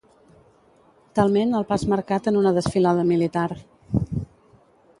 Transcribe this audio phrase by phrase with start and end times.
[1.19, 3.47] Talment el pas marcat en una desfilada militar.